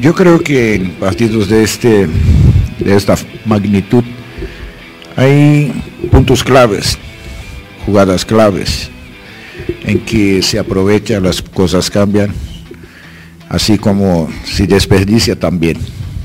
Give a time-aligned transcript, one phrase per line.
[0.00, 2.06] Yo creo que en partidos de, este,
[2.78, 4.04] de esta magnitud
[5.16, 5.72] hay
[6.12, 6.96] puntos claves,
[7.84, 8.90] jugadas claves,
[9.82, 12.32] en que se aprovecha, las cosas cambian,
[13.48, 15.78] así como se desperdicia también.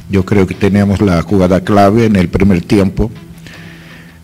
[0.08, 3.10] Yo creo que tenemos la jugada clave en el primer tiempo,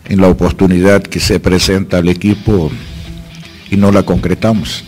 [0.08, 2.70] en la oportunidad que se presenta al equipo
[3.68, 4.84] y no la concretamos.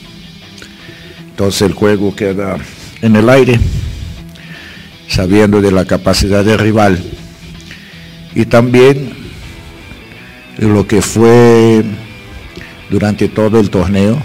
[1.31, 2.59] Entonces el juego queda
[3.01, 3.59] en el aire
[5.13, 6.99] sabiendo de la capacidad del rival
[8.35, 9.11] y también
[10.57, 11.85] lo que fue
[12.89, 14.23] durante todo el torneo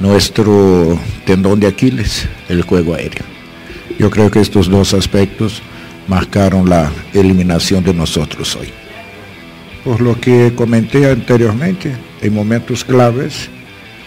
[0.00, 3.24] nuestro tendón de Aquiles, el juego aéreo.
[3.96, 5.62] Yo creo que estos dos aspectos
[6.08, 8.70] marcaron la eliminación de nosotros hoy.
[9.84, 13.48] Por lo que comenté anteriormente, en momentos claves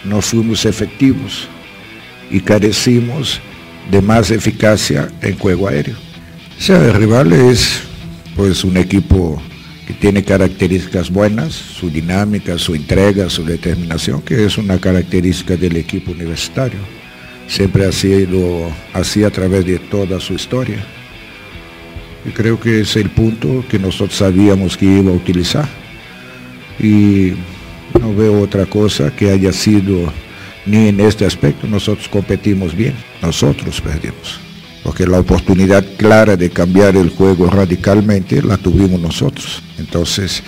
[0.04, 1.48] no fuimos efectivos
[2.30, 3.40] y carecimos
[3.90, 5.96] de más eficacia en juego aéreo.
[6.58, 7.82] O sea, el rival es
[8.34, 9.40] pues un equipo
[9.86, 15.76] que tiene características buenas, su dinámica, su entrega, su determinación, que es una característica del
[15.76, 16.80] equipo universitario.
[17.46, 20.84] Siempre ha sido así a través de toda su historia.
[22.24, 25.68] Y creo que es el punto que nosotros sabíamos que iba a utilizar.
[26.80, 27.34] Y
[28.00, 30.12] no veo otra cosa que haya sido
[30.66, 34.40] ni en este aspecto nosotros competimos bien, nosotros perdimos.
[34.82, 39.62] Porque la oportunidad clara de cambiar el juego radicalmente la tuvimos nosotros.
[39.78, 40.42] Entonces,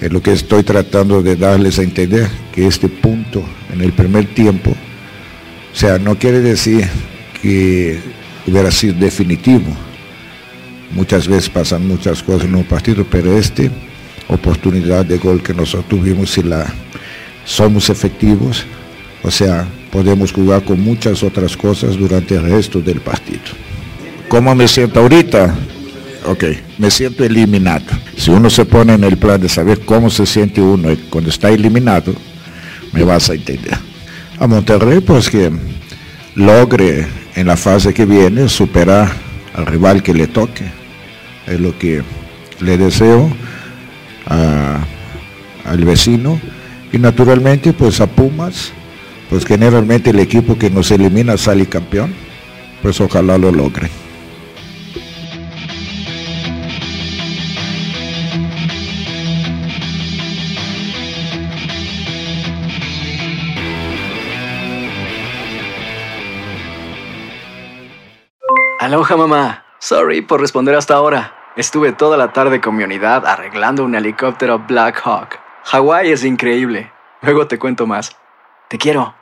[0.00, 4.26] es lo que estoy tratando de darles a entender, que este punto en el primer
[4.34, 6.88] tiempo, o sea, no quiere decir
[7.40, 7.98] que
[8.46, 9.76] hubiera sido definitivo.
[10.92, 13.70] Muchas veces pasan muchas cosas en un partido, pero este
[14.28, 16.72] oportunidad de gol que nosotros tuvimos, si la
[17.44, 18.64] somos efectivos,
[19.22, 23.40] o sea, podemos jugar con muchas otras cosas durante el resto del partido.
[24.28, 25.54] ¿Cómo me siento ahorita?
[26.26, 26.44] Ok,
[26.78, 27.84] me siento eliminado.
[28.16, 31.50] Si uno se pone en el plan de saber cómo se siente uno cuando está
[31.50, 32.14] eliminado,
[32.92, 33.76] me vas a entender.
[34.38, 35.50] A Monterrey, pues que
[36.34, 39.10] logre en la fase que viene superar
[39.54, 40.64] al rival que le toque.
[41.46, 42.02] Es lo que
[42.60, 43.30] le deseo
[44.26, 44.84] a,
[45.64, 46.40] al vecino.
[46.92, 48.72] Y naturalmente, pues a Pumas,
[49.32, 52.14] pues generalmente el equipo que nos elimina sale campeón,
[52.82, 53.88] pues ojalá lo logre.
[68.80, 69.64] Aloha mamá.
[69.78, 71.34] Sorry por responder hasta ahora.
[71.56, 75.38] Estuve toda la tarde con mi unidad arreglando un helicóptero Black Hawk.
[75.64, 76.92] Hawái es increíble.
[77.22, 78.14] Luego te cuento más.
[78.68, 79.21] Te quiero.